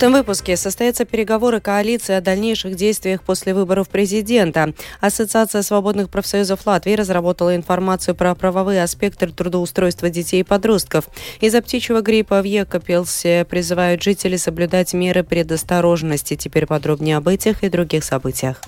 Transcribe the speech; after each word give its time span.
этом 0.00 0.14
выпуске 0.14 0.56
состоятся 0.56 1.04
переговоры 1.04 1.60
коалиции 1.60 2.14
о 2.14 2.22
дальнейших 2.22 2.74
действиях 2.74 3.22
после 3.22 3.52
выборов 3.52 3.90
президента. 3.90 4.72
Ассоциация 5.02 5.60
свободных 5.60 6.08
профсоюзов 6.08 6.66
Латвии 6.66 6.94
разработала 6.94 7.54
информацию 7.54 8.14
про 8.14 8.34
правовые 8.34 8.82
аспекты 8.82 9.26
трудоустройства 9.26 10.08
детей 10.08 10.40
и 10.40 10.42
подростков. 10.42 11.04
Из-за 11.42 11.60
птичьего 11.60 12.00
гриппа 12.00 12.40
в 12.40 12.44
Екапилсе 12.44 13.44
призывают 13.44 14.02
жителей 14.02 14.38
соблюдать 14.38 14.94
меры 14.94 15.22
предосторожности. 15.22 16.34
Теперь 16.34 16.64
подробнее 16.64 17.18
об 17.18 17.28
этих 17.28 17.62
и 17.62 17.68
других 17.68 18.02
событиях. 18.02 18.62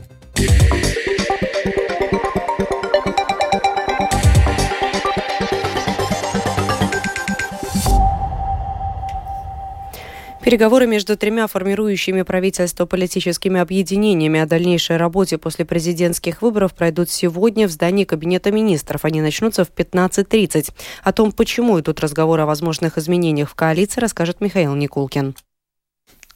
Переговоры 10.44 10.88
между 10.88 11.16
тремя 11.16 11.46
формирующими 11.46 12.22
правительство 12.22 12.84
политическими 12.84 13.60
объединениями 13.60 14.40
о 14.40 14.46
дальнейшей 14.46 14.96
работе 14.96 15.38
после 15.38 15.64
президентских 15.64 16.42
выборов 16.42 16.74
пройдут 16.74 17.10
сегодня 17.10 17.68
в 17.68 17.70
здании 17.70 18.02
Кабинета 18.02 18.50
министров. 18.50 19.04
Они 19.04 19.20
начнутся 19.20 19.64
в 19.64 19.70
15.30. 19.70 20.70
О 21.04 21.12
том, 21.12 21.30
почему 21.30 21.78
идут 21.78 22.00
разговоры 22.00 22.42
о 22.42 22.46
возможных 22.46 22.98
изменениях 22.98 23.50
в 23.50 23.54
коалиции, 23.54 24.00
расскажет 24.00 24.40
Михаил 24.40 24.74
Никулкин. 24.74 25.36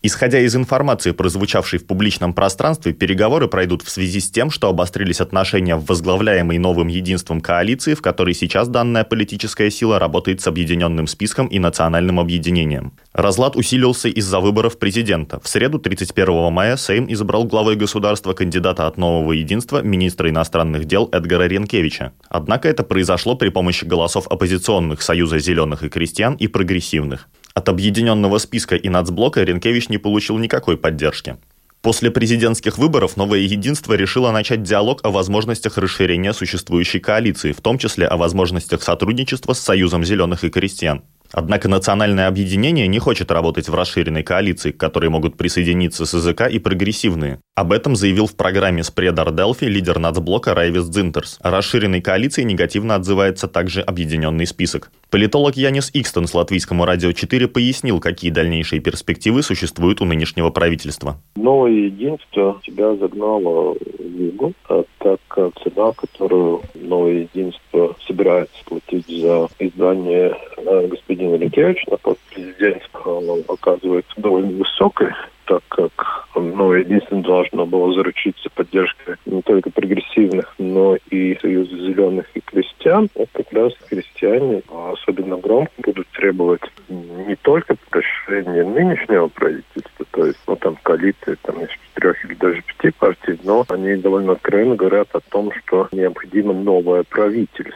Исходя 0.06 0.38
из 0.38 0.54
информации, 0.54 1.10
прозвучавшей 1.10 1.80
в 1.80 1.86
публичном 1.88 2.32
пространстве, 2.32 2.92
переговоры 2.92 3.48
пройдут 3.48 3.82
в 3.82 3.90
связи 3.90 4.20
с 4.20 4.30
тем, 4.30 4.52
что 4.52 4.68
обострились 4.68 5.20
отношения 5.20 5.74
в 5.74 5.84
возглавляемой 5.84 6.58
новым 6.58 6.86
единством 6.86 7.40
коалиции, 7.40 7.94
в 7.94 8.02
которой 8.02 8.32
сейчас 8.32 8.68
данная 8.68 9.02
политическая 9.02 9.68
сила 9.68 9.98
работает 9.98 10.40
с 10.40 10.46
объединенным 10.46 11.08
списком 11.08 11.48
и 11.48 11.58
национальным 11.58 12.20
объединением. 12.20 12.92
Разлад 13.14 13.56
усилился 13.56 14.08
из-за 14.08 14.38
выборов 14.38 14.78
президента. 14.78 15.40
В 15.40 15.48
среду 15.48 15.80
31 15.80 16.52
мая 16.52 16.76
Сейм 16.76 17.12
избрал 17.12 17.42
главой 17.42 17.74
государства 17.74 18.32
кандидата 18.32 18.86
от 18.86 18.98
нового 18.98 19.32
единства, 19.32 19.82
министра 19.82 20.30
иностранных 20.30 20.84
дел 20.84 21.08
Эдгара 21.10 21.48
Ренкевича. 21.48 22.12
Однако 22.28 22.68
это 22.68 22.84
произошло 22.84 23.34
при 23.34 23.48
помощи 23.48 23.84
голосов 23.84 24.28
оппозиционных 24.28 25.02
Союза 25.02 25.40
зеленых 25.40 25.82
и 25.82 25.88
крестьян 25.88 26.36
и 26.36 26.46
прогрессивных. 26.46 27.26
От 27.56 27.70
объединенного 27.70 28.36
списка 28.36 28.76
и 28.76 28.90
нацблока 28.90 29.42
Ренкевич 29.42 29.88
не 29.88 29.96
получил 29.96 30.36
никакой 30.36 30.76
поддержки. 30.76 31.38
После 31.80 32.10
президентских 32.10 32.76
выборов 32.76 33.16
новое 33.16 33.38
единство 33.38 33.94
решило 33.94 34.30
начать 34.30 34.62
диалог 34.62 35.00
о 35.04 35.10
возможностях 35.10 35.78
расширения 35.78 36.34
существующей 36.34 36.98
коалиции, 36.98 37.52
в 37.52 37.62
том 37.62 37.78
числе 37.78 38.06
о 38.08 38.18
возможностях 38.18 38.82
сотрудничества 38.82 39.54
с 39.54 39.60
Союзом 39.60 40.04
зеленых 40.04 40.44
и 40.44 40.50
крестьян. 40.50 41.04
Однако 41.32 41.68
национальное 41.68 42.28
объединение 42.28 42.86
не 42.88 42.98
хочет 42.98 43.30
работать 43.30 43.68
в 43.68 43.74
расширенной 43.74 44.22
коалиции, 44.22 44.70
к 44.70 44.78
которой 44.78 45.08
могут 45.08 45.36
присоединиться 45.36 46.04
СЗК 46.04 46.42
и 46.50 46.58
прогрессивные. 46.58 47.40
Об 47.54 47.72
этом 47.72 47.96
заявил 47.96 48.26
в 48.26 48.36
программе 48.36 48.84
«Спредар 48.84 49.32
Делфи» 49.32 49.64
лидер 49.64 49.98
нацблока 49.98 50.54
Райвис 50.54 50.88
Дзинтерс. 50.88 51.38
О 51.40 51.50
расширенной 51.50 52.00
коалиции 52.00 52.42
негативно 52.42 52.94
отзывается 52.94 53.48
также 53.48 53.80
объединенный 53.80 54.46
список. 54.46 54.90
Политолог 55.08 55.56
Янис 55.56 55.90
Икстон 55.94 56.26
с 56.26 56.34
Латвийскому 56.34 56.84
радио 56.84 57.12
4 57.12 57.46
пояснил, 57.46 58.00
какие 58.00 58.32
дальнейшие 58.32 58.80
перспективы 58.80 59.42
существуют 59.42 60.00
у 60.00 60.04
нынешнего 60.04 60.50
правительства. 60.50 61.16
Новое 61.36 61.70
единство 61.70 62.60
тебя 62.64 62.96
загнало 62.96 63.74
в 63.74 64.20
югу, 64.20 64.52
а 64.68 64.82
так 64.98 65.20
как 65.28 65.52
цена, 65.62 65.92
которую 65.92 66.62
новое 66.74 67.28
единство 67.32 67.94
собирается 68.04 68.56
платить 68.64 69.06
за 69.06 69.48
издание 69.60 70.36
э, 70.56 70.88
господина 70.88 71.36
Ликевича 71.36 71.88
на 71.88 71.96
пост 71.98 72.18
президентского, 72.34 73.38
оказывается 73.48 74.12
довольно 74.16 74.58
высокой 74.58 75.10
так 75.46 75.62
как 75.68 76.26
ну, 76.34 76.72
единственно 76.72 77.22
должно 77.22 77.66
было 77.66 77.92
заручиться 77.94 78.50
поддержкой 78.50 79.16
не 79.24 79.42
только 79.42 79.70
прогрессивных, 79.70 80.54
но 80.58 80.96
и 81.10 81.38
Союза 81.40 81.76
зеленых 81.76 82.26
и 82.34 82.40
крестьян. 82.40 83.08
Вот 83.14 83.28
как 83.32 83.52
раз 83.52 83.72
крестьяне 83.88 84.62
особенно 84.92 85.36
громко 85.36 85.72
будут 85.78 86.06
требовать 86.08 86.62
не 86.88 87.36
только 87.36 87.76
расширения 87.90 88.64
нынешнего 88.64 89.28
правительства, 89.28 90.06
то 90.10 90.26
есть 90.26 90.38
ну, 90.46 90.56
там 90.56 90.76
коалиции 90.82 91.36
там, 91.42 91.60
из 91.62 91.70
четырех 91.70 92.24
или 92.24 92.34
даже 92.34 92.62
пяти 92.62 92.94
партий, 92.98 93.38
но 93.44 93.64
они 93.68 93.96
довольно 93.96 94.32
откровенно 94.32 94.74
говорят 94.74 95.08
о 95.12 95.20
том, 95.20 95.52
что 95.52 95.88
необходимо 95.92 96.52
новое 96.52 97.04
правительство. 97.04 97.74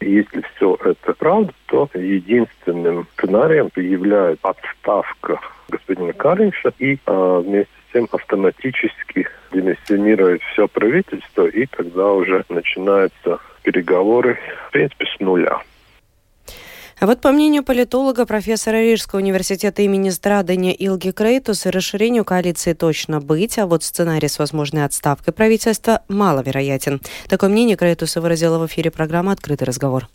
Если 0.00 0.44
все 0.54 0.76
это 0.84 1.14
правда, 1.14 1.52
то 1.66 1.88
единственным 1.94 3.06
сценарием 3.16 3.70
является 3.76 4.48
отставка 4.48 5.40
господина 5.74 6.12
Каринша 6.12 6.72
и 6.78 6.98
а, 7.06 7.40
вместе 7.40 7.72
с 7.88 7.92
тем 7.92 8.08
автоматически 8.12 9.26
демиссионирует 9.52 10.42
все 10.52 10.68
правительство, 10.68 11.46
и 11.46 11.66
тогда 11.66 12.12
уже 12.12 12.44
начинаются 12.48 13.38
переговоры, 13.62 14.38
в 14.68 14.72
принципе, 14.72 15.06
с 15.06 15.20
нуля. 15.20 15.60
А 17.00 17.06
вот 17.06 17.20
по 17.20 17.32
мнению 17.32 17.64
политолога, 17.64 18.24
профессора 18.24 18.76
Рижского 18.76 19.18
университета 19.18 19.82
имени 19.82 20.10
Страдания 20.10 20.72
Илги 20.72 21.10
Крейтус, 21.10 21.66
расширению 21.66 22.24
коалиции 22.24 22.72
точно 22.72 23.20
быть, 23.20 23.58
а 23.58 23.66
вот 23.66 23.82
сценарий 23.82 24.28
с 24.28 24.38
возможной 24.38 24.84
отставкой 24.84 25.34
правительства 25.34 26.02
маловероятен. 26.08 27.00
Такое 27.28 27.50
мнение 27.50 27.76
Крейтуса 27.76 28.20
выразила 28.20 28.58
в 28.58 28.66
эфире 28.66 28.90
программы 28.90 29.32
«Открытый 29.32 29.66
разговор». 29.66 30.08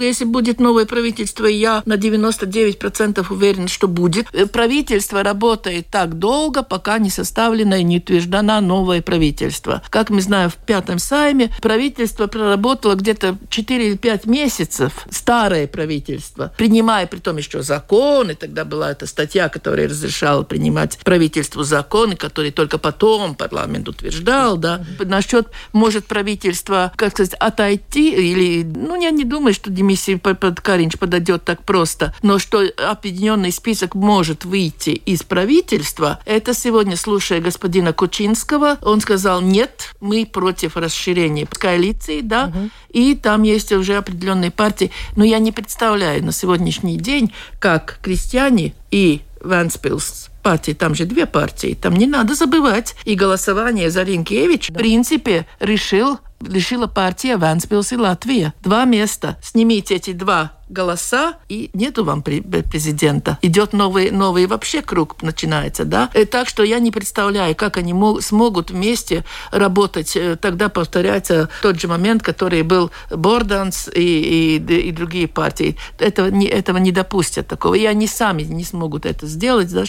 Если 0.00 0.24
будет 0.24 0.58
новое 0.58 0.86
правительство, 0.86 1.46
я 1.46 1.80
на 1.86 1.94
99% 1.94 3.24
уверен, 3.30 3.68
что 3.68 3.86
будет. 3.86 4.26
Э, 4.32 4.46
правительство 4.46 5.22
работает 5.22 5.86
так 5.88 6.18
долго, 6.18 6.64
пока 6.64 6.98
не 6.98 7.10
составлено 7.10 7.76
и 7.76 7.84
не 7.84 7.98
утверждено 7.98 8.60
новое 8.60 9.02
правительство. 9.02 9.84
Как 9.90 10.10
мы 10.10 10.20
знаем, 10.20 10.50
в 10.50 10.56
пятом 10.56 10.98
сайме 10.98 11.52
правительство 11.62 12.26
проработало 12.26 12.96
где-то 12.96 13.38
4 13.48 13.86
или 13.86 13.96
5 13.96 14.26
месяцев, 14.26 15.06
старое 15.12 15.68
правительство, 15.68 16.52
принимая 16.58 17.06
при 17.06 17.20
том 17.20 17.36
еще 17.36 17.62
законы. 17.62 18.34
Тогда 18.34 18.64
была 18.64 18.90
эта 18.90 19.06
статья, 19.06 19.48
которая 19.48 19.86
разрешала 19.86 20.42
принимать 20.42 20.98
правительству 21.04 21.62
законы, 21.62 22.16
которые 22.16 22.50
только 22.50 22.78
потом 22.78 23.36
парламент 23.36 23.88
утверждал. 23.88 24.56
Да. 24.56 24.84
Насчет, 24.98 25.50
может 25.72 26.06
правительство, 26.06 26.90
как 26.96 27.12
сказать, 27.12 27.34
отойти 27.34 28.12
или... 28.12 28.64
Ну, 28.64 29.00
я 29.00 29.12
не 29.12 29.22
думаю, 29.22 29.54
что 29.54 29.70
миссии 29.84 30.14
под 30.16 30.60
Каринч 30.60 30.98
подойдет 30.98 31.44
так 31.44 31.62
просто, 31.64 32.14
но 32.22 32.38
что 32.38 32.62
объединенный 32.76 33.52
список 33.52 33.94
может 33.94 34.44
выйти 34.44 34.90
из 34.90 35.22
правительства, 35.22 36.20
это 36.24 36.54
сегодня, 36.54 36.96
слушая 36.96 37.40
господина 37.40 37.92
Кучинского, 37.92 38.78
он 38.82 39.00
сказал, 39.00 39.40
нет, 39.40 39.94
мы 40.00 40.26
против 40.26 40.76
расширения 40.76 41.46
коалиции, 41.46 42.20
да, 42.20 42.46
угу. 42.46 42.70
и 42.90 43.14
там 43.14 43.42
есть 43.42 43.72
уже 43.72 43.96
определенные 43.96 44.50
партии, 44.50 44.90
но 45.16 45.24
я 45.24 45.38
не 45.38 45.52
представляю 45.52 46.24
на 46.24 46.32
сегодняшний 46.32 46.96
день, 46.96 47.32
как 47.58 47.98
крестьяне 48.02 48.74
и 48.90 49.22
Ванспилс 49.40 50.30
партии, 50.44 50.72
там 50.72 50.94
же 50.94 51.06
две 51.06 51.26
партии, 51.26 51.76
там 51.80 51.94
не 51.96 52.06
надо 52.06 52.34
забывать. 52.34 52.94
И 53.04 53.14
голосование 53.14 53.90
за 53.90 54.02
Ринкевич, 54.02 54.70
в 54.70 54.74
принципе, 54.74 55.46
решил 55.58 56.20
решила 56.46 56.86
партия 56.86 57.36
Венспилс 57.36 57.92
и 57.92 57.96
Латвия. 57.96 58.52
Два 58.62 58.84
места. 58.84 59.38
Снимите 59.42 59.94
эти 59.94 60.12
два 60.12 60.52
голоса, 60.68 61.34
и 61.48 61.70
нету 61.72 62.04
вам 62.04 62.22
президента. 62.22 63.38
Идет 63.42 63.72
новый, 63.72 64.10
новый 64.10 64.46
вообще 64.46 64.82
круг 64.82 65.22
начинается, 65.22 65.84
да? 65.84 66.10
И 66.14 66.24
так 66.24 66.48
что 66.48 66.62
я 66.62 66.78
не 66.78 66.90
представляю, 66.90 67.54
как 67.54 67.76
они 67.76 67.94
смогут 68.20 68.70
вместе 68.70 69.24
работать. 69.52 70.16
Э, 70.16 70.36
тогда 70.36 70.68
повторяется 70.68 71.48
тот 71.62 71.80
же 71.80 71.86
момент, 71.86 72.22
который 72.22 72.62
был 72.62 72.90
Борданс 73.10 73.88
и, 73.94 74.58
и, 74.58 74.88
и 74.88 74.90
другие 74.90 75.28
партии. 75.28 75.76
Этого 75.98 76.28
не, 76.28 76.46
этого 76.46 76.78
не 76.78 76.92
допустят 76.92 77.46
такого. 77.46 77.74
И 77.74 77.84
они 77.84 78.06
сами 78.06 78.42
не 78.42 78.64
смогут 78.64 79.06
это 79.06 79.26
сделать, 79.26 79.72
да? 79.72 79.84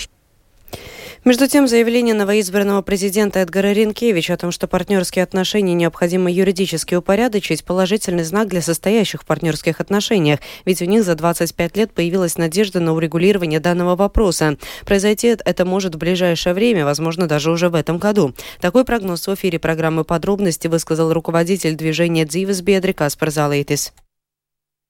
Между 1.25 1.47
тем, 1.47 1.67
заявление 1.67 2.13
новоизбранного 2.13 2.83
президента 2.83 3.39
Эдгара 3.39 3.71
Ренкевича 3.71 4.35
о 4.35 4.37
том, 4.37 4.51
что 4.51 4.67
партнерские 4.67 5.23
отношения 5.23 5.73
необходимо 5.73 6.31
юридически 6.31 6.93
упорядочить, 6.93 7.63
положительный 7.63 8.23
знак 8.23 8.47
для 8.47 8.61
состоящих 8.61 9.23
в 9.23 9.25
партнерских 9.25 9.81
отношениях, 9.81 10.39
ведь 10.65 10.83
у 10.83 10.85
них 10.85 11.03
за 11.03 11.15
25 11.15 11.77
лет 11.77 11.91
появилась 11.93 12.37
надежда 12.37 12.79
на 12.79 12.93
урегулирование 12.93 13.59
данного 13.59 13.95
вопроса. 13.95 14.57
Произойти 14.85 15.35
это 15.43 15.65
может 15.65 15.95
в 15.95 15.97
ближайшее 15.97 16.53
время, 16.53 16.85
возможно, 16.85 17.27
даже 17.27 17.49
уже 17.49 17.69
в 17.69 17.75
этом 17.75 17.97
году. 17.97 18.35
Такой 18.61 18.85
прогноз 18.85 19.25
в 19.25 19.33
эфире 19.33 19.57
программы 19.57 20.03
«Подробности» 20.03 20.67
высказал 20.67 21.11
руководитель 21.11 21.75
движения 21.75 22.25
«Дзивис 22.25 22.61
Бедри» 22.61 22.93
Каспар 22.93 23.31
Залейтис. 23.31 23.93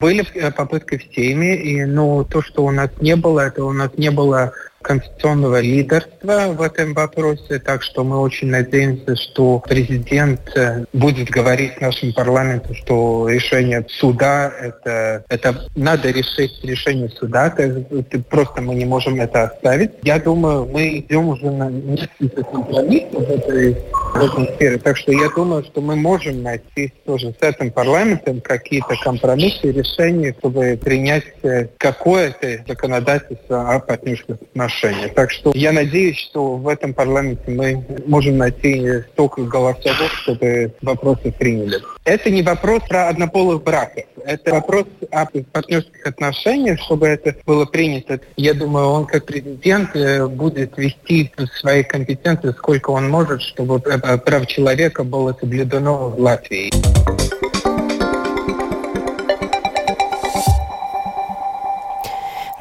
Были 0.02 0.26
попытки 0.52 0.98
в 0.98 1.10
теме, 1.12 1.56
и 1.56 1.86
ну, 1.86 2.26
то, 2.26 2.42
что 2.42 2.66
у 2.66 2.72
нас 2.72 2.90
не 3.00 3.16
было, 3.16 3.40
это 3.40 3.64
у 3.64 3.72
нас 3.72 3.92
не 3.96 4.12
было 4.12 4.52
конституционного 4.86 5.62
лидерства 5.62 6.54
в 6.54 6.62
этом 6.62 6.94
вопросе, 6.94 7.60
так 7.60 7.82
что 7.82 8.04
мы 8.04 8.20
очень 8.20 8.50
надеемся, 8.50 9.16
что 9.16 9.60
президент 9.68 10.42
э, 10.56 10.86
будет 10.94 11.30
говорить 11.30 11.82
нашему 11.82 12.14
парламенту, 12.14 12.76
что 12.76 13.28
решение 13.28 13.86
суда 13.90 14.54
это, 14.62 15.26
это 15.30 15.66
надо 15.76 16.12
решить 16.12 16.64
решение 16.64 17.10
суда, 17.10 17.54
это, 17.58 18.20
просто 18.30 18.62
мы 18.62 18.76
не 18.76 18.86
можем 18.86 19.20
это 19.20 19.44
оставить. 19.46 19.92
Я 20.04 20.20
думаю, 20.20 20.66
мы 20.66 21.00
идем 21.00 21.30
уже 21.30 21.50
на 21.50 21.70
несколько 21.70 22.44
компромиссов 22.44 23.28
в 23.28 23.32
этой, 23.32 23.74
в 23.74 24.18
этой 24.18 24.56
сфере, 24.56 24.78
так 24.78 24.98
что 24.98 25.12
я 25.12 25.30
думаю, 25.36 25.64
что 25.64 25.82
мы 25.82 25.96
можем 25.96 26.44
найти 26.44 26.94
тоже 27.06 27.34
с 27.40 27.44
этим 27.44 27.72
парламентом 27.72 28.40
какие-то 28.40 28.96
компромиссы 29.04 29.72
решения, 29.72 30.36
чтобы 30.38 30.80
принять 30.82 31.26
э, 31.42 31.70
какое-то 31.80 32.64
законодательство 32.68 33.74
о 33.74 33.80
партнерских 33.80 34.36
отношениях 34.36 34.75
отношения. 34.76 35.08
Так 35.08 35.32
что 35.32 35.52
я 35.56 35.72
надеюсь, 35.72 36.18
что 36.18 36.56
в 36.56 36.68
этом 36.68 36.94
парламенте 36.94 37.44
мы 37.48 37.84
можем 38.06 38.38
найти 38.38 39.04
столько 39.14 39.44
голосов, 39.44 39.96
чтобы 40.22 40.74
вопросы 40.82 41.32
приняли. 41.32 41.80
Это 42.04 42.30
не 42.30 42.44
вопрос 42.44 42.84
про 42.88 43.10
однополых 43.10 43.64
браков. 43.64 44.04
Это 44.26 44.54
вопрос 44.54 44.86
о 45.12 45.26
партнерских 45.26 46.06
отношениях, 46.06 46.80
чтобы 46.80 47.08
это 47.08 47.36
было 47.46 47.66
принято. 47.66 48.20
Я 48.38 48.54
думаю, 48.54 48.88
он 48.88 49.06
как 49.06 49.26
президент 49.26 49.96
э, 49.96 50.28
будет 50.28 50.78
вести 50.78 51.32
свои 51.60 51.84
компетенции, 51.84 52.52
сколько 52.52 52.92
он 52.92 53.10
может, 53.10 53.42
чтобы 53.42 53.82
э, 53.86 54.18
прав 54.18 54.48
человека 54.48 55.04
было 55.04 55.36
соблюдено 55.40 56.10
в 56.10 56.20
Латвии. 56.20 56.72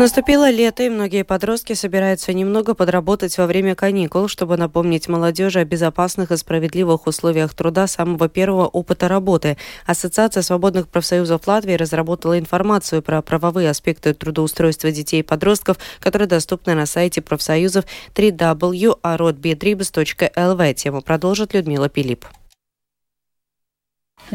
Наступило 0.05 0.51
лето, 0.51 0.83
и 0.83 0.91
многие 0.91 1.25
подростки 1.25 1.73
собираются 1.73 2.35
немного 2.35 2.75
подработать 2.75 3.39
во 3.39 3.47
время 3.47 3.75
каникул, 3.75 4.29
чтобы 4.29 4.59
напомнить 4.59 5.09
молодежи 5.09 5.61
о 5.61 5.65
безопасных 5.65 6.31
и 6.31 6.37
справедливых 6.37 7.07
условиях 7.07 7.55
труда 7.55 7.87
самого 7.87 8.29
первого 8.29 8.67
опыта 8.67 9.09
работы. 9.09 9.57
Ассоциация 9.87 10.43
свободных 10.43 10.89
профсоюзов 10.89 11.47
Латвии 11.47 11.73
разработала 11.73 12.39
информацию 12.39 13.01
про 13.01 13.23
правовые 13.23 13.71
аспекты 13.71 14.13
трудоустройства 14.13 14.91
детей 14.91 15.21
и 15.21 15.23
подростков, 15.23 15.79
которые 16.01 16.29
доступны 16.29 16.75
на 16.75 16.85
сайте 16.85 17.23
профсоюзов 17.23 17.87
www.arodbiedribus.lv. 18.15 20.75
Тему 20.75 21.01
продолжит 21.01 21.55
Людмила 21.55 21.89
Пилип. 21.89 22.27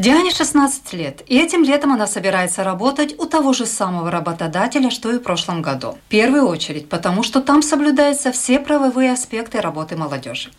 Диане 0.00 0.30
16 0.30 0.94
лет, 0.94 1.22
и 1.26 1.38
этим 1.38 1.62
летом 1.62 1.92
она 1.92 2.06
собирается 2.06 2.64
работать 2.64 3.18
у 3.18 3.26
того 3.26 3.52
же 3.52 3.66
самого 3.66 4.10
работодателя, 4.10 4.88
что 4.88 5.10
и 5.10 5.18
в 5.18 5.22
прошлом 5.22 5.60
году. 5.60 5.98
В 6.06 6.08
первую 6.08 6.46
очередь, 6.46 6.88
потому 6.88 7.22
что 7.22 7.42
там 7.42 7.60
соблюдаются 7.60 8.32
все 8.32 8.60
правовые 8.60 9.12
аспекты 9.12 9.60
работы 9.60 9.96
молодежи. 9.96 10.50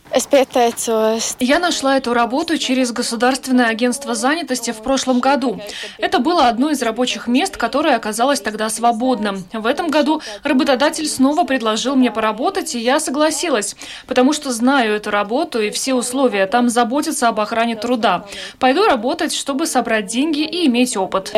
Я 1.39 1.59
нашла 1.59 1.97
эту 1.97 2.13
работу 2.13 2.57
через 2.59 2.91
Государственное 2.91 3.67
агентство 3.67 4.13
занятости 4.13 4.71
в 4.71 4.83
прошлом 4.83 5.21
году. 5.21 5.59
Это 5.97 6.19
было 6.19 6.47
одно 6.47 6.69
из 6.69 6.83
рабочих 6.83 7.27
мест, 7.27 7.57
которое 7.57 7.95
оказалось 7.95 8.41
тогда 8.41 8.69
свободным. 8.69 9.43
В 9.53 9.65
этом 9.65 9.89
году 9.89 10.21
работодатель 10.43 11.07
снова 11.07 11.45
предложил 11.45 11.95
мне 11.95 12.11
поработать, 12.11 12.75
и 12.75 12.79
я 12.79 12.99
согласилась, 12.99 13.75
потому 14.05 14.33
что 14.33 14.51
знаю 14.51 14.93
эту 14.93 15.09
работу 15.09 15.59
и 15.59 15.71
все 15.71 15.95
условия. 15.95 16.45
Там 16.45 16.69
заботятся 16.69 17.29
об 17.29 17.39
охране 17.39 17.75
труда. 17.75 18.25
Пойду 18.59 18.85
работать 18.85 19.10
работать, 19.11 19.35
чтобы 19.35 19.65
собрать 19.65 20.05
деньги 20.05 20.39
и 20.39 20.67
иметь 20.67 20.95
опыт. 20.95 21.33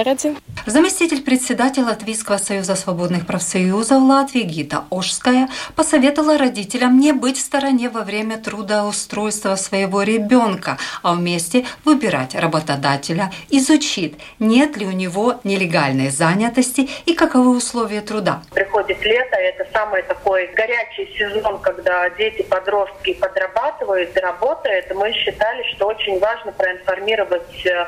Заместитель 0.67 1.23
председателя 1.23 1.85
Латвийского 1.85 2.37
союза 2.37 2.75
свободных 2.75 3.25
профсоюзов 3.25 4.03
Латвии 4.03 4.43
Гита 4.43 4.83
Ошская 4.91 5.49
посоветовала 5.75 6.37
родителям 6.37 6.99
не 6.99 7.13
быть 7.13 7.37
в 7.37 7.41
стороне 7.41 7.89
во 7.89 8.01
время 8.01 8.37
трудоустройства 8.37 9.55
своего 9.55 10.03
ребенка, 10.03 10.77
а 11.01 11.13
вместе 11.13 11.65
выбирать 11.83 12.35
работодателя, 12.35 13.31
изучить, 13.49 14.17
нет 14.37 14.77
ли 14.77 14.85
у 14.85 14.91
него 14.91 15.39
нелегальной 15.43 16.11
занятости 16.11 16.87
и 17.07 17.15
каковы 17.15 17.57
условия 17.57 18.01
труда. 18.01 18.43
Приходит 18.53 19.03
лето, 19.03 19.35
это 19.35 19.67
самый 19.73 20.03
такой 20.03 20.47
горячий 20.53 21.11
сезон, 21.17 21.59
когда 21.59 22.07
дети, 22.11 22.43
подростки 22.43 23.13
подрабатывают 23.15 24.15
и 24.15 24.19
работают. 24.19 24.93
Мы 24.93 25.11
считали, 25.13 25.63
что 25.73 25.87
очень 25.87 26.19
важно 26.19 26.51
проинформировать 26.51 27.41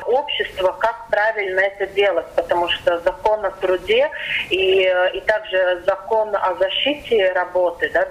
общества, 0.06 0.76
как 0.80 1.08
правильно 1.10 1.60
это 1.60 1.88
делать, 1.88 2.28
потому 2.36 2.70
что 2.70 3.00
закон 3.00 3.46
о 3.46 3.52
труде 3.52 4.10
и, 4.50 4.92
и 5.14 5.22
также 5.22 5.84
закон 5.86 6.36
о 6.36 6.56
защите 6.56 7.32
работы, 7.34 7.90
да, 7.94 8.06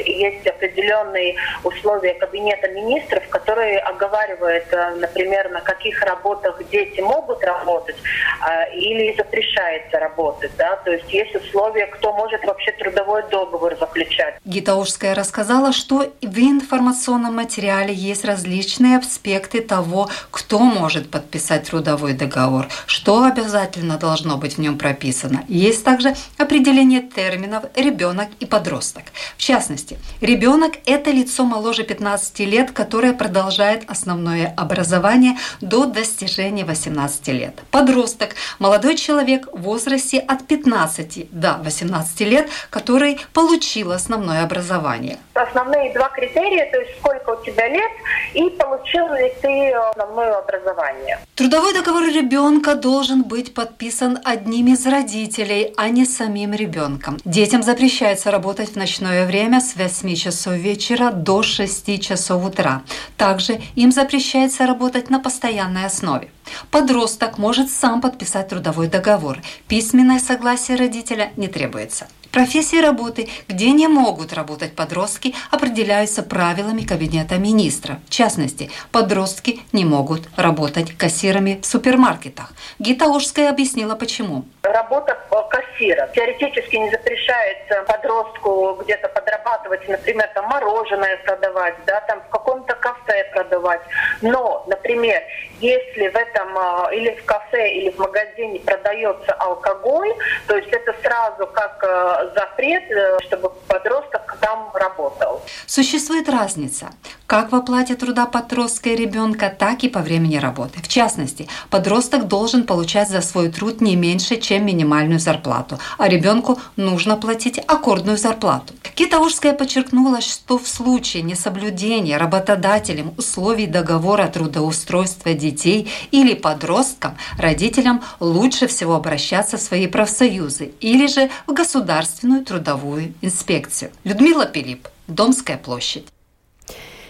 и 0.00 0.12
есть 0.12 0.46
определенные 0.46 1.36
условия 1.64 2.14
Кабинета 2.14 2.68
министров, 2.68 3.26
которые 3.28 3.78
оговаривают, 3.78 4.66
э, 4.70 4.94
например, 4.96 5.50
на 5.50 5.60
каких 5.60 6.02
работах 6.02 6.60
дети 6.70 7.00
могут 7.00 7.42
работать 7.44 7.96
э, 7.96 8.74
или 8.74 9.14
запрещается 9.16 9.98
работать. 9.98 10.52
Да? 10.56 10.76
То 10.76 10.92
есть 10.92 11.12
есть 11.12 11.34
условия, 11.34 11.86
кто 11.86 12.12
может 12.12 12.44
вообще 12.44 12.72
трудовой 12.72 13.22
договор 13.30 13.76
заключать. 13.78 14.36
Гитаушская 14.44 15.14
рассказала, 15.14 15.72
что 15.72 16.06
в 16.22 16.38
информационном 16.38 17.36
материале 17.36 17.92
есть 17.92 18.24
различные 18.24 18.98
аспекты 18.98 19.60
того, 19.60 20.07
кто 20.30 20.58
может 20.58 21.10
подписать 21.10 21.68
трудовой 21.68 22.12
договор, 22.12 22.68
что 22.86 23.24
обязательно 23.24 23.98
должно 23.98 24.36
быть 24.36 24.56
в 24.56 24.58
нем 24.58 24.78
прописано. 24.78 25.44
Есть 25.48 25.84
также 25.84 26.14
определение 26.36 27.02
терминов 27.02 27.64
«ребенок» 27.74 28.28
и 28.40 28.46
«подросток». 28.46 29.04
В 29.36 29.42
частности, 29.42 29.98
ребенок– 30.20 30.74
это 30.86 31.10
лицо 31.10 31.44
моложе 31.44 31.82
15 31.82 32.40
лет, 32.40 32.70
которое 32.70 33.12
продолжает 33.12 33.88
основное 33.88 34.52
образование 34.56 35.36
до 35.60 35.86
достижения 35.86 36.64
18 36.64 37.28
лет. 37.28 37.54
Подросток– 37.70 38.34
молодой 38.58 38.96
человек 38.96 39.48
в 39.52 39.62
возрасте 39.62 40.18
от 40.18 40.46
15 40.46 41.30
до 41.30 41.58
18 41.64 42.20
лет, 42.20 42.48
который 42.70 43.20
получил 43.32 43.92
основное 43.92 44.44
образование. 44.44 45.18
Основные 45.34 45.92
два 45.92 46.08
критерия, 46.08 46.70
то 46.70 46.78
есть 46.78 46.98
сколько 46.98 47.30
у 47.30 47.44
тебя 47.44 47.68
лет 47.68 47.90
и 48.34 48.50
получил 48.50 49.06
ли 49.14 49.32
ты 49.40 49.74
основное 49.98 50.38
образование. 50.38 51.18
Трудовой 51.34 51.72
договор 51.74 52.04
ребенка 52.04 52.74
должен 52.74 53.22
быть 53.22 53.54
подписан 53.54 54.18
одним 54.24 54.72
из 54.72 54.86
родителей, 54.86 55.74
а 55.76 55.88
не 55.88 56.04
самим 56.04 56.54
ребенком. 56.54 57.18
Детям 57.24 57.62
запрещается 57.62 58.30
работать 58.30 58.70
в 58.70 58.76
ночное 58.76 59.26
время 59.26 59.60
с 59.60 59.76
8 59.76 60.14
часов 60.14 60.54
вечера 60.54 61.10
до 61.10 61.42
6 61.42 62.00
часов 62.00 62.44
утра. 62.44 62.82
Также 63.16 63.60
им 63.74 63.92
запрещается 63.92 64.66
работать 64.66 65.10
на 65.10 65.18
постоянной 65.18 65.86
основе. 65.86 66.28
Подросток 66.70 67.38
может 67.38 67.70
сам 67.70 68.00
подписать 68.00 68.48
трудовой 68.48 68.88
договор. 68.88 69.38
Письменное 69.66 70.18
согласие 70.18 70.76
родителя 70.76 71.32
не 71.36 71.48
требуется. 71.48 72.08
Профессии 72.30 72.76
работы, 72.76 73.28
где 73.48 73.70
не 73.72 73.88
могут 73.88 74.32
работать 74.32 74.76
подростки, 74.76 75.34
определяются 75.50 76.22
правилами 76.22 76.82
Кабинета 76.82 77.38
министра. 77.38 78.00
В 78.06 78.10
частности, 78.10 78.70
подростки 78.92 79.60
не 79.72 79.84
могут 79.84 80.28
работать 80.36 80.96
кассирами 80.96 81.58
в 81.62 81.66
супермаркетах. 81.66 82.52
Гита 82.78 83.06
Ожская 83.06 83.50
объяснила, 83.50 83.94
почему. 83.94 84.44
Работа 84.72 85.18
кассира. 85.50 86.08
Теоретически 86.14 86.76
не 86.76 86.90
запрещается 86.90 87.84
подростку 87.86 88.78
где-то 88.82 89.08
подрабатывать, 89.08 89.88
например, 89.88 90.28
там 90.34 90.46
мороженое 90.46 91.16
продавать, 91.18 91.74
да, 91.86 92.00
там 92.02 92.20
в 92.20 92.28
каком-то 92.28 92.74
кафе 92.74 93.30
продавать. 93.32 93.80
Но, 94.20 94.64
например, 94.66 95.22
если 95.60 96.08
в 96.08 96.16
этом 96.16 96.58
а, 96.58 96.90
или 96.92 97.14
в 97.14 97.24
кафе, 97.24 97.70
или 97.70 97.90
в 97.90 97.98
магазине 97.98 98.60
продается 98.60 99.32
алкоголь, 99.32 100.14
то 100.46 100.56
есть 100.56 100.68
это 100.68 100.94
сразу 101.02 101.46
как 101.46 101.82
а, 101.82 102.30
запрет, 102.34 102.90
э, 102.90 103.18
чтобы 103.22 103.50
подросток 103.68 104.36
там 104.40 104.70
работал. 104.74 105.42
Существует 105.66 106.28
разница 106.28 106.90
как 107.28 107.52
в 107.52 107.54
оплате 107.54 107.94
труда 107.94 108.24
подростка 108.24 108.88
и 108.88 108.96
ребенка, 108.96 109.54
так 109.56 109.84
и 109.84 109.88
по 109.88 110.00
времени 110.00 110.38
работы. 110.38 110.80
В 110.82 110.88
частности, 110.88 111.46
подросток 111.68 112.26
должен 112.26 112.64
получать 112.64 113.10
за 113.10 113.20
свой 113.20 113.50
труд 113.50 113.82
не 113.82 113.96
меньше, 113.96 114.38
чем 114.38 114.64
минимальную 114.64 115.20
зарплату, 115.20 115.78
а 115.98 116.08
ребенку 116.08 116.58
нужно 116.76 117.16
платить 117.16 117.58
аккордную 117.58 118.16
зарплату. 118.16 118.72
Китаушская 118.94 119.52
подчеркнула, 119.52 120.22
что 120.22 120.58
в 120.58 120.66
случае 120.66 121.22
несоблюдения 121.22 122.16
работодателем 122.16 123.12
условий 123.18 123.66
договора 123.66 124.28
трудоустройства 124.28 125.34
детей 125.34 125.90
или 126.10 126.32
подросткам, 126.32 127.18
родителям 127.38 128.02
лучше 128.20 128.66
всего 128.68 128.94
обращаться 128.94 129.58
в 129.58 129.60
свои 129.60 129.86
профсоюзы 129.86 130.72
или 130.80 131.06
же 131.06 131.28
в 131.46 131.52
Государственную 131.52 132.42
трудовую 132.42 133.12
инспекцию. 133.20 133.90
Людмила 134.04 134.46
Пилип, 134.46 134.88
Домская 135.08 135.58
площадь. 135.58 136.06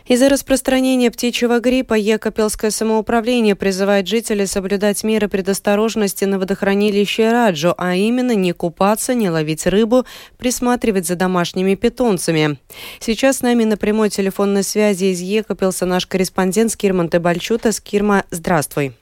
Из-за 0.08 0.30
распространения 0.30 1.10
птичьего 1.10 1.60
гриппа 1.60 1.92
Екапелское 1.92 2.70
самоуправление 2.70 3.54
призывает 3.54 4.08
жителей 4.08 4.46
соблюдать 4.46 5.04
меры 5.04 5.28
предосторожности 5.28 6.24
на 6.24 6.38
водохранилище 6.38 7.30
Раджо, 7.30 7.74
а 7.76 7.94
именно 7.94 8.34
не 8.34 8.52
купаться, 8.52 9.12
не 9.12 9.28
ловить 9.28 9.66
рыбу, 9.66 10.06
присматривать 10.38 11.06
за 11.06 11.14
домашними 11.14 11.74
питомцами. 11.74 12.58
Сейчас 13.00 13.36
с 13.36 13.42
нами 13.42 13.64
на 13.64 13.76
прямой 13.76 14.08
телефонной 14.08 14.62
связи 14.62 15.12
из 15.12 15.20
Екапелса 15.20 15.84
наш 15.84 16.06
корреспондент 16.06 16.72
Скирман 16.72 17.10
Тебальчута. 17.10 17.70
Скирма, 17.70 18.24
здравствуй. 18.30 18.94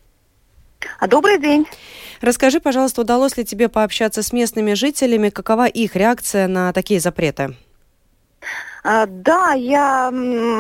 Добрый 1.07 1.41
день. 1.41 1.67
Расскажи, 2.21 2.59
пожалуйста, 2.59 3.03
удалось 3.03 3.37
ли 3.37 3.45
тебе 3.45 3.69
пообщаться 3.69 4.25
с 4.25 4.33
местными 4.33 4.75
жителями? 4.75 5.29
Какова 5.29 5.69
их 5.69 5.95
реакция 5.95 6.49
на 6.49 6.73
такие 6.73 6.99
запреты? 6.99 7.55
А, 8.89 9.05
да, 9.09 9.53
я 9.55 10.13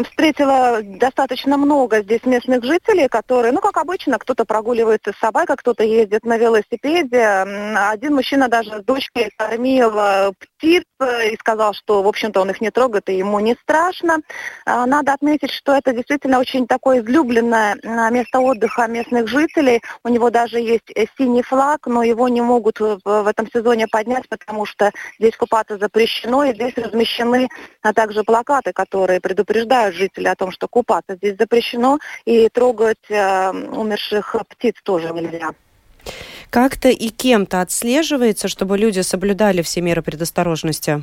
встретила 0.04 0.80
достаточно 0.82 1.56
много 1.56 2.02
здесь 2.02 2.24
местных 2.24 2.64
жителей, 2.64 3.06
которые, 3.06 3.52
ну, 3.52 3.60
как 3.60 3.76
обычно, 3.76 4.18
кто-то 4.18 4.44
прогуливается 4.44 5.12
с 5.12 5.20
собакой, 5.20 5.54
кто-то 5.56 5.84
ездит 5.84 6.24
на 6.24 6.36
велосипеде. 6.36 7.24
Один 7.24 8.16
мужчина 8.16 8.48
даже 8.48 8.80
с 8.80 8.84
дочкой 8.84 9.30
кормил 9.36 9.92
птиц 10.40 10.82
и 11.00 11.36
сказал, 11.38 11.72
что, 11.74 12.02
в 12.02 12.08
общем-то, 12.08 12.40
он 12.40 12.50
их 12.50 12.60
не 12.60 12.72
трогает, 12.72 13.08
и 13.08 13.16
ему 13.16 13.38
не 13.38 13.54
страшно. 13.62 14.18
А, 14.64 14.86
надо 14.86 15.12
отметить, 15.12 15.52
что 15.52 15.76
это 15.76 15.92
действительно 15.92 16.40
очень 16.40 16.66
такое 16.66 17.02
излюбленное 17.02 17.76
место 18.10 18.40
отдыха 18.40 18.88
местных 18.88 19.28
жителей. 19.28 19.82
У 20.02 20.08
него 20.08 20.30
даже 20.30 20.58
есть 20.58 20.90
э, 20.96 21.06
синий 21.16 21.42
флаг, 21.42 21.86
но 21.86 22.02
его 22.02 22.28
не 22.28 22.40
могут 22.40 22.80
в 22.80 23.28
этом 23.28 23.48
сезоне 23.52 23.86
поднять, 23.86 24.28
потому 24.28 24.64
что 24.64 24.90
здесь 25.20 25.36
купаться 25.36 25.78
запрещено, 25.78 26.42
и 26.42 26.54
здесь 26.54 26.74
размещены 26.76 27.46
а 27.82 27.92
также 28.16 28.24
плакаты, 28.24 28.72
которые 28.72 29.20
предупреждают 29.20 29.94
жителей 29.94 30.30
о 30.30 30.36
том, 30.36 30.50
что 30.50 30.68
купаться 30.68 31.16
здесь 31.16 31.36
запрещено, 31.38 31.98
и 32.24 32.48
трогать 32.48 33.10
э, 33.10 33.50
умерших 33.50 34.36
птиц 34.48 34.74
тоже 34.82 35.12
нельзя. 35.12 35.50
Как-то 36.50 36.88
и 36.88 37.08
кем-то 37.08 37.60
отслеживается, 37.60 38.48
чтобы 38.48 38.78
люди 38.78 39.00
соблюдали 39.00 39.62
все 39.62 39.80
меры 39.80 40.02
предосторожности? 40.02 41.02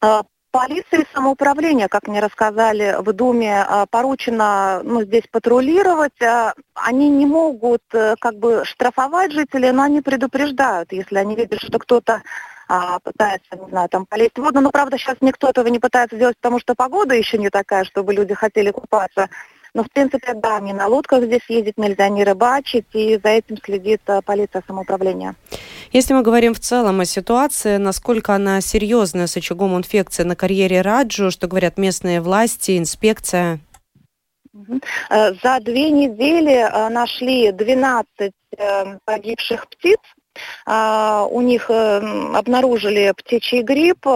А, 0.00 0.22
полиции 0.50 1.06
самоуправления, 1.14 1.88
как 1.88 2.08
мне 2.08 2.20
рассказали 2.20 2.96
в 2.98 3.12
Думе, 3.12 3.62
а, 3.62 3.86
поручено 3.86 4.80
ну, 4.84 5.02
здесь 5.02 5.24
патрулировать. 5.30 6.20
А, 6.20 6.54
они 6.74 7.08
не 7.08 7.26
могут 7.26 7.82
э, 7.92 8.16
как 8.20 8.34
бы 8.34 8.64
штрафовать 8.64 9.32
жителей, 9.32 9.72
но 9.72 9.82
они 9.82 10.00
предупреждают, 10.00 10.92
если 10.92 11.18
они 11.18 11.36
видят, 11.36 11.62
что 11.62 11.78
кто-то 11.78 12.22
а, 12.68 12.98
пытается, 13.00 13.56
не 13.56 13.70
знаю, 13.70 13.88
там 13.88 14.06
полезть 14.06 14.36
в 14.36 14.42
воду. 14.42 14.60
Но, 14.60 14.70
правда, 14.70 14.98
сейчас 14.98 15.16
никто 15.20 15.48
этого 15.48 15.68
не 15.68 15.78
пытается 15.78 16.16
делать, 16.16 16.36
потому 16.40 16.60
что 16.60 16.74
погода 16.74 17.14
еще 17.14 17.38
не 17.38 17.50
такая, 17.50 17.84
чтобы 17.84 18.12
люди 18.12 18.34
хотели 18.34 18.70
купаться. 18.70 19.28
Но, 19.76 19.84
в 19.84 19.90
принципе, 19.90 20.32
да, 20.34 20.58
не 20.58 20.72
на 20.72 20.86
лодках 20.86 21.24
здесь 21.24 21.42
ездить 21.48 21.76
нельзя, 21.76 22.08
не 22.08 22.24
рыбачить, 22.24 22.86
и 22.94 23.20
за 23.22 23.28
этим 23.28 23.58
следит 23.62 24.00
э, 24.06 24.22
полиция 24.24 24.62
самоуправления. 24.66 25.34
Если 25.92 26.14
мы 26.14 26.22
говорим 26.22 26.54
в 26.54 26.60
целом 26.60 27.00
о 27.00 27.04
ситуации, 27.04 27.76
насколько 27.76 28.34
она 28.34 28.62
серьезная 28.62 29.26
с 29.26 29.36
очагом 29.36 29.76
инфекции 29.76 30.22
на 30.22 30.34
карьере 30.34 30.80
Раджу, 30.80 31.30
что 31.30 31.46
говорят 31.46 31.76
местные 31.76 32.22
власти, 32.22 32.78
инспекция? 32.78 33.60
Э, 35.10 35.34
за 35.42 35.60
две 35.60 35.90
недели 35.90 36.54
э, 36.54 36.88
нашли 36.88 37.52
12 37.52 38.32
погибших 39.04 39.68
птиц, 39.68 39.98
а, 39.98 40.25
у 40.66 41.40
них 41.40 41.70
э, 41.70 41.98
обнаружили 42.34 43.12
птичий 43.16 43.62
грипп. 43.62 44.06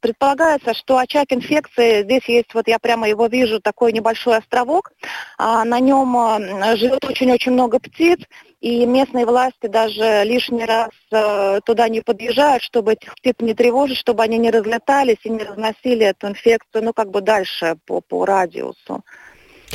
Предполагается, 0.00 0.74
что 0.74 0.98
очаг 0.98 1.26
инфекции, 1.30 2.02
здесь 2.02 2.28
есть, 2.28 2.54
вот 2.54 2.68
я 2.68 2.78
прямо 2.78 3.08
его 3.08 3.26
вижу, 3.26 3.60
такой 3.60 3.92
небольшой 3.92 4.36
островок, 4.36 4.92
а, 5.36 5.64
на 5.64 5.80
нем 5.80 6.16
э, 6.16 6.76
живет 6.76 7.04
очень-очень 7.04 7.52
много 7.52 7.78
птиц, 7.78 8.20
и 8.60 8.84
местные 8.86 9.24
власти 9.24 9.66
даже 9.66 10.22
лишний 10.24 10.64
раз 10.64 10.90
э, 11.12 11.60
туда 11.64 11.88
не 11.88 12.00
подъезжают, 12.00 12.62
чтобы 12.62 12.94
этих 12.94 13.14
птиц 13.14 13.36
не 13.38 13.54
тревожить, 13.54 13.98
чтобы 13.98 14.22
они 14.22 14.38
не 14.38 14.50
разлетались 14.50 15.18
и 15.22 15.30
не 15.30 15.44
разносили 15.44 16.06
эту 16.06 16.28
инфекцию, 16.28 16.84
ну, 16.84 16.92
как 16.92 17.10
бы 17.10 17.20
дальше 17.20 17.76
по, 17.86 18.00
по 18.00 18.24
радиусу. 18.24 19.04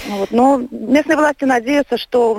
Вот. 0.07 0.31
Но 0.31 0.62
местные 0.71 1.17
власти 1.17 1.43
надеются, 1.45 1.97
что 1.97 2.35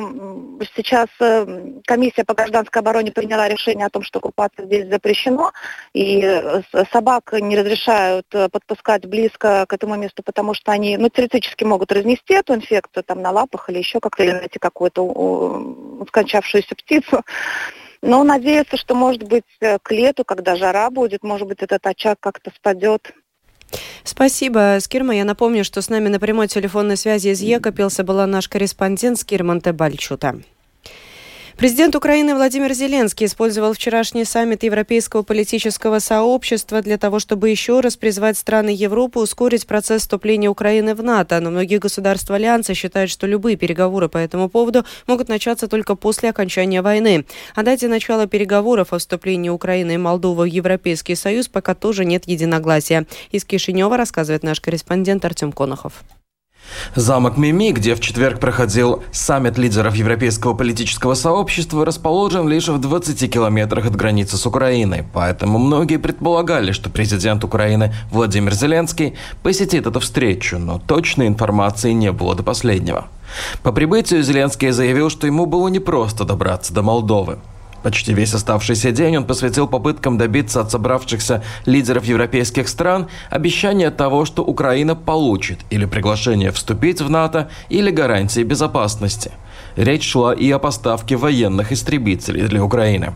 сейчас 0.76 1.08
э, 1.20 1.80
комиссия 1.86 2.24
по 2.24 2.34
гражданской 2.34 2.80
обороне 2.80 3.12
приняла 3.12 3.48
решение 3.48 3.86
о 3.86 3.90
том, 3.90 4.02
что 4.02 4.20
купаться 4.20 4.64
здесь 4.64 4.88
запрещено, 4.88 5.52
и 5.92 6.20
э, 6.22 6.62
собак 6.92 7.32
не 7.32 7.56
разрешают 7.56 8.26
э, 8.32 8.48
подпускать 8.48 9.06
близко 9.06 9.66
к 9.68 9.72
этому 9.72 9.96
месту, 9.96 10.22
потому 10.22 10.54
что 10.54 10.72
они 10.72 10.96
ну, 10.96 11.08
теоретически 11.08 11.64
могут 11.64 11.92
разнести 11.92 12.34
эту 12.34 12.54
инфекцию 12.54 13.04
там, 13.04 13.22
на 13.22 13.30
лапах 13.30 13.70
или 13.70 13.78
еще 13.78 14.00
как-то, 14.00 14.24
или 14.24 14.32
найти 14.32 14.58
какую-то 14.58 16.04
скончавшуюся 16.08 16.74
птицу. 16.74 17.22
Но 18.02 18.22
надеются, 18.22 18.76
что, 18.76 18.94
может 18.94 19.22
быть, 19.22 19.44
к 19.60 19.90
лету, 19.90 20.24
когда 20.24 20.56
жара 20.56 20.90
будет, 20.90 21.22
может 21.22 21.48
быть, 21.48 21.62
этот 21.62 21.86
очаг 21.86 22.18
как-то 22.20 22.50
спадет. 22.54 23.10
Спасибо, 24.04 24.78
Скирма. 24.80 25.16
Я 25.16 25.24
напомню, 25.24 25.64
что 25.64 25.82
с 25.82 25.88
нами 25.88 26.08
на 26.08 26.20
прямой 26.20 26.48
телефонной 26.48 26.96
связи 26.96 27.28
из 27.28 27.40
Екапилса 27.40 28.04
была 28.04 28.26
наш 28.26 28.48
корреспондент 28.48 29.18
Скирман 29.18 29.60
Тебальчута. 29.60 30.40
Президент 31.56 31.94
Украины 31.94 32.34
Владимир 32.34 32.72
Зеленский 32.72 33.26
использовал 33.26 33.74
вчерашний 33.74 34.24
саммит 34.24 34.64
Европейского 34.64 35.22
политического 35.22 36.00
сообщества 36.00 36.82
для 36.82 36.98
того, 36.98 37.20
чтобы 37.20 37.48
еще 37.48 37.78
раз 37.78 37.96
призвать 37.96 38.36
страны 38.36 38.70
Европы 38.70 39.20
ускорить 39.20 39.64
процесс 39.66 40.02
вступления 40.02 40.50
Украины 40.50 40.96
в 40.96 41.02
НАТО. 41.02 41.38
Но 41.40 41.50
многие 41.50 41.78
государства 41.78 42.34
Альянса 42.34 42.74
считают, 42.74 43.08
что 43.08 43.28
любые 43.28 43.56
переговоры 43.56 44.08
по 44.08 44.18
этому 44.18 44.48
поводу 44.48 44.84
могут 45.06 45.28
начаться 45.28 45.68
только 45.68 45.94
после 45.94 46.30
окончания 46.30 46.82
войны. 46.82 47.24
О 47.54 47.62
дате 47.62 47.86
начала 47.86 48.26
переговоров 48.26 48.92
о 48.92 48.98
вступлении 48.98 49.48
Украины 49.48 49.94
и 49.94 49.96
Молдовы 49.96 50.44
в 50.44 50.52
Европейский 50.52 51.14
Союз 51.14 51.46
пока 51.46 51.74
тоже 51.76 52.04
нет 52.04 52.26
единогласия. 52.26 53.06
Из 53.30 53.44
Кишинева 53.44 53.96
рассказывает 53.96 54.42
наш 54.42 54.60
корреспондент 54.60 55.24
Артем 55.24 55.52
Конохов. 55.52 56.02
Замок 56.94 57.36
Мими, 57.36 57.72
где 57.72 57.94
в 57.94 58.00
четверг 58.00 58.40
проходил 58.40 59.02
саммит 59.12 59.58
лидеров 59.58 59.94
Европейского 59.94 60.54
политического 60.54 61.14
сообщества, 61.14 61.84
расположен 61.84 62.48
лишь 62.48 62.68
в 62.68 62.78
20 62.78 63.32
километрах 63.32 63.86
от 63.86 63.96
границы 63.96 64.36
с 64.36 64.46
Украиной. 64.46 65.04
Поэтому 65.12 65.58
многие 65.58 65.98
предполагали, 65.98 66.72
что 66.72 66.90
президент 66.90 67.44
Украины 67.44 67.94
Владимир 68.10 68.54
Зеленский 68.54 69.14
посетит 69.42 69.86
эту 69.86 70.00
встречу, 70.00 70.58
но 70.58 70.78
точной 70.78 71.26
информации 71.26 71.92
не 71.92 72.12
было 72.12 72.34
до 72.34 72.42
последнего. 72.42 73.06
По 73.62 73.72
прибытию 73.72 74.22
Зеленский 74.22 74.70
заявил, 74.70 75.10
что 75.10 75.26
ему 75.26 75.46
было 75.46 75.68
непросто 75.68 76.24
добраться 76.24 76.72
до 76.72 76.82
Молдовы. 76.82 77.38
Почти 77.84 78.14
весь 78.14 78.32
оставшийся 78.32 78.92
день 78.92 79.18
он 79.18 79.24
посвятил 79.26 79.68
попыткам 79.68 80.16
добиться 80.16 80.62
от 80.62 80.70
собравшихся 80.70 81.42
лидеров 81.66 82.06
европейских 82.06 82.68
стран 82.68 83.08
обещания 83.28 83.90
того, 83.90 84.24
что 84.24 84.42
Украина 84.42 84.96
получит 84.96 85.58
или 85.68 85.84
приглашение 85.84 86.50
вступить 86.50 87.02
в 87.02 87.10
НАТО, 87.10 87.50
или 87.68 87.90
гарантии 87.90 88.42
безопасности. 88.42 89.32
Речь 89.76 90.08
шла 90.08 90.32
и 90.32 90.50
о 90.50 90.58
поставке 90.58 91.16
военных 91.16 91.72
истребителей 91.72 92.48
для 92.48 92.64
Украины. 92.64 93.12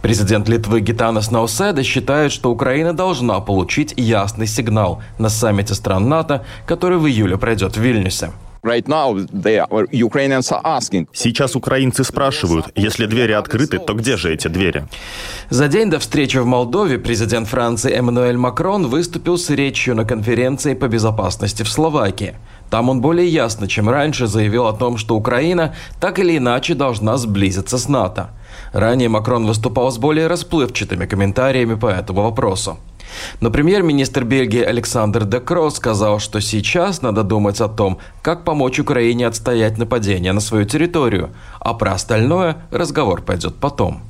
Президент 0.00 0.48
Литвы 0.48 0.80
Гитанас 0.80 1.30
Науседа 1.30 1.82
считает, 1.82 2.32
что 2.32 2.50
Украина 2.50 2.94
должна 2.94 3.38
получить 3.40 3.92
ясный 3.98 4.46
сигнал 4.46 5.02
на 5.18 5.28
саммите 5.28 5.74
стран 5.74 6.08
НАТО, 6.08 6.42
который 6.64 6.96
в 6.96 7.06
июле 7.06 7.36
пройдет 7.36 7.76
в 7.76 7.80
Вильнюсе. 7.82 8.30
Сейчас 11.14 11.56
украинцы 11.56 12.04
спрашивают, 12.04 12.66
если 12.74 13.06
двери 13.06 13.32
открыты, 13.32 13.78
то 13.78 13.94
где 13.94 14.18
же 14.18 14.34
эти 14.34 14.48
двери? 14.48 14.84
За 15.48 15.66
день 15.68 15.88
до 15.88 15.98
встречи 15.98 16.36
в 16.36 16.44
Молдове 16.44 16.98
президент 16.98 17.48
Франции 17.48 17.90
Эммануэль 17.90 18.36
Макрон 18.36 18.88
выступил 18.88 19.38
с 19.38 19.48
речью 19.48 19.94
на 19.94 20.04
конференции 20.04 20.74
по 20.74 20.88
безопасности 20.88 21.62
в 21.62 21.70
Словакии. 21.70 22.34
Там 22.68 22.90
он 22.90 23.00
более 23.00 23.28
ясно, 23.28 23.66
чем 23.66 23.88
раньше, 23.88 24.26
заявил 24.26 24.66
о 24.66 24.74
том, 24.74 24.98
что 24.98 25.16
Украина 25.16 25.74
так 25.98 26.18
или 26.18 26.36
иначе 26.36 26.74
должна 26.74 27.16
сблизиться 27.16 27.78
с 27.78 27.88
НАТО. 27.88 28.30
Ранее 28.72 29.08
Макрон 29.08 29.46
выступал 29.46 29.90
с 29.90 29.96
более 29.96 30.26
расплывчатыми 30.26 31.06
комментариями 31.06 31.74
по 31.74 31.86
этому 31.86 32.22
вопросу. 32.22 32.78
Но 33.40 33.50
премьер-министр 33.50 34.24
Бельгии 34.24 34.62
Александр 34.62 35.24
Де 35.24 35.40
Кросс 35.40 35.76
сказал, 35.76 36.18
что 36.18 36.40
сейчас 36.40 37.02
надо 37.02 37.22
думать 37.22 37.60
о 37.60 37.68
том, 37.68 37.98
как 38.22 38.44
помочь 38.44 38.78
Украине 38.78 39.26
отстоять 39.26 39.78
нападение 39.78 40.32
на 40.32 40.40
свою 40.40 40.64
территорию, 40.64 41.30
а 41.60 41.74
про 41.74 41.92
остальное 41.92 42.56
разговор 42.70 43.22
пойдет 43.22 43.56
потом. 43.56 44.09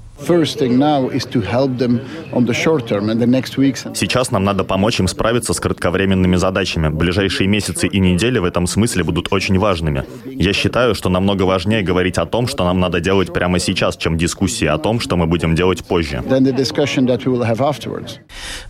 Сейчас 3.95 4.31
нам 4.31 4.45
надо 4.45 4.65
помочь 4.65 5.01
им 5.01 5.09
справиться 5.09 5.53
с 5.53 5.61
кратковременными 5.61 6.37
задачами. 6.37 6.89
Ближайшие 6.89 7.49
месяцы 7.49 7.87
и 7.87 7.99
недели 7.99 8.39
в 8.39 8.45
этом 8.45 8.67
смысле 8.67 9.05
будут 9.05 9.29
очень 9.33 9.59
важными. 9.59 10.05
Я 10.27 10.53
считаю, 10.53 10.95
что 10.95 11.09
намного 11.09 11.43
важнее 11.45 11.83
говорить 11.83 12.19
о 12.19 12.27
том, 12.27 12.47
что 12.47 12.65
нам 12.65 12.81
надо 12.81 13.01
делать 13.01 13.33
прямо 13.33 13.59
сейчас, 13.59 13.97
чем 13.97 14.17
дискуссии 14.17 14.67
о 14.67 14.79
том, 14.79 15.01
что 15.01 15.17
мы 15.17 15.27
будем 15.27 15.55
делать 15.55 15.85
позже. 15.85 16.23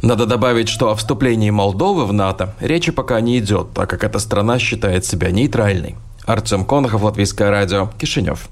Надо 0.02 0.26
добавить, 0.26 0.69
что 0.69 0.90
о 0.90 0.95
вступлении 0.95 1.50
Молдовы 1.50 2.07
в 2.07 2.12
НАТО 2.12 2.54
речи 2.61 2.92
пока 2.92 3.21
не 3.21 3.38
идет, 3.38 3.73
так 3.75 3.90
как 3.90 4.04
эта 4.04 4.19
страна 4.19 4.59
считает 4.59 5.04
себя 5.04 5.30
нейтральной. 5.30 5.97
Артем 6.26 6.64
Конохов, 6.64 7.02
Латвийское 7.02 7.50
радио, 7.50 7.90
Кишинев. 7.99 8.49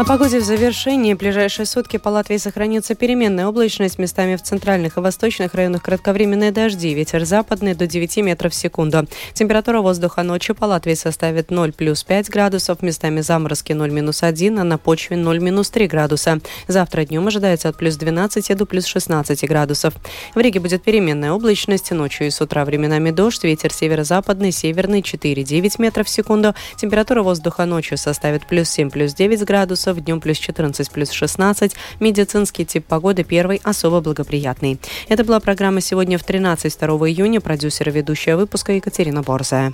О 0.00 0.04
погоде 0.04 0.40
в 0.40 0.44
завершении. 0.44 1.12
Ближайшие 1.12 1.66
сутки 1.66 1.98
по 1.98 2.08
Латвии 2.08 2.38
сохранится 2.38 2.94
переменная 2.94 3.46
облачность. 3.46 3.98
Местами 3.98 4.36
в 4.36 4.42
центральных 4.42 4.96
и 4.96 5.00
восточных 5.00 5.52
районах 5.52 5.82
кратковременные 5.82 6.52
дожди. 6.52 6.94
Ветер 6.94 7.26
западный 7.26 7.74
до 7.74 7.86
9 7.86 8.16
метров 8.16 8.54
в 8.54 8.56
секунду. 8.56 9.06
Температура 9.34 9.82
воздуха 9.82 10.22
ночью 10.22 10.54
по 10.54 10.64
Латвии 10.64 10.94
составит 10.94 11.50
0 11.50 11.74
плюс 11.74 12.02
5 12.02 12.30
градусов. 12.30 12.80
Местами 12.80 13.20
заморозки 13.20 13.74
0 13.74 13.90
минус 13.90 14.22
1, 14.22 14.60
а 14.60 14.64
на 14.64 14.78
почве 14.78 15.18
0 15.18 15.38
минус 15.38 15.68
3 15.68 15.86
градуса. 15.86 16.40
Завтра 16.66 17.04
днем 17.04 17.26
ожидается 17.26 17.68
от 17.68 17.76
плюс 17.76 17.96
12 17.96 18.56
до 18.56 18.64
плюс 18.64 18.86
16 18.86 19.46
градусов. 19.46 19.92
В 20.34 20.38
Риге 20.38 20.60
будет 20.60 20.82
переменная 20.82 21.32
облачность. 21.32 21.90
Ночью 21.90 22.28
и 22.28 22.30
с 22.30 22.40
утра 22.40 22.64
временами 22.64 23.10
дождь. 23.10 23.44
Ветер 23.44 23.70
северо-западный, 23.70 24.50
северный 24.50 25.02
4-9 25.02 25.74
метров 25.76 26.06
в 26.06 26.10
секунду. 26.10 26.54
Температура 26.76 27.22
воздуха 27.22 27.66
ночью 27.66 27.98
составит 27.98 28.46
плюс 28.46 28.70
7, 28.70 28.88
плюс 28.88 29.12
9 29.12 29.44
градусов 29.44 29.89
градусов, 29.90 30.04
днем 30.04 30.20
плюс 30.20 30.38
14, 30.38 30.90
плюс 30.90 31.10
16. 31.10 31.74
Медицинский 32.00 32.64
тип 32.64 32.86
погоды 32.86 33.24
первый 33.24 33.60
особо 33.64 34.00
благоприятный. 34.00 34.78
Это 35.08 35.24
была 35.24 35.40
программа 35.40 35.80
«Сегодня 35.80 36.18
в 36.18 36.24
13, 36.24 36.78
2 36.78 36.88
июня». 37.08 37.40
Продюсер 37.40 37.88
и 37.88 37.92
ведущая 37.92 38.36
выпуска 38.36 38.72
Екатерина 38.72 39.22
Борзая. 39.22 39.72